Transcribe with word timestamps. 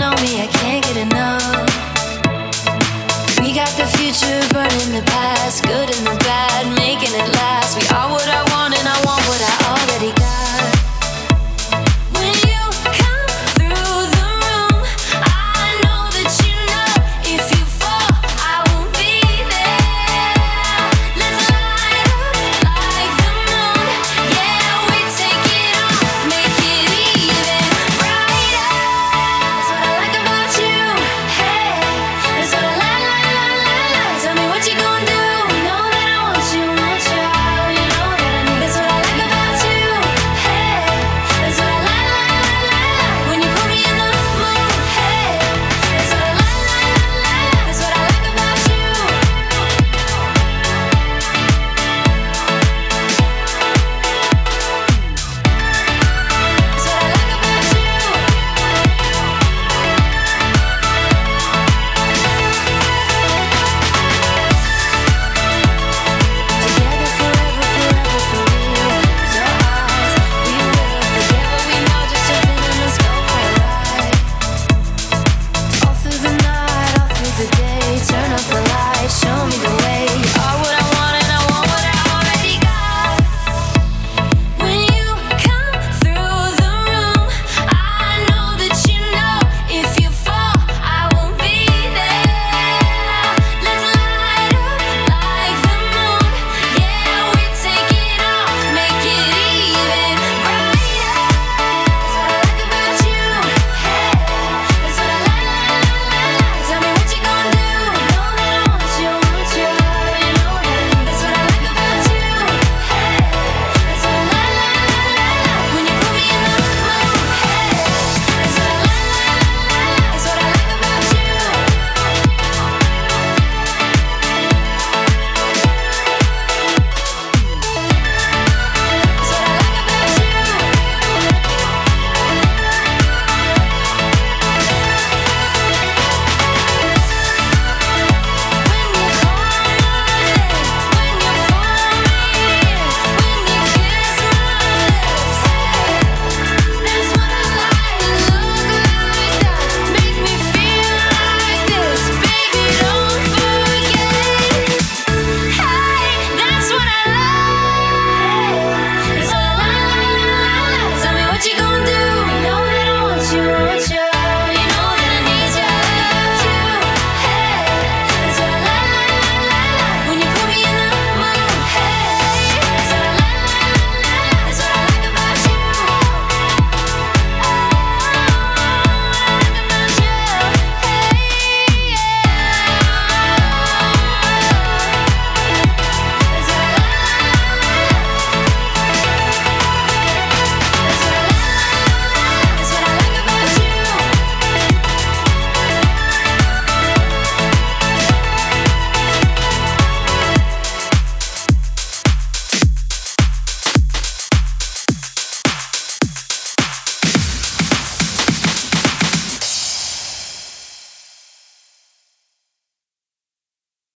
know 0.00 0.14
me, 0.22 0.40
I 0.42 0.46
can't 0.46 0.84
get 0.84 0.96
enough. 0.96 1.68
We 3.40 3.52
got 3.52 3.70
the 3.76 3.86
future 3.96 4.40
burning 4.52 4.92
the 4.92 5.02
past. 5.06 5.64
Good 5.64 5.83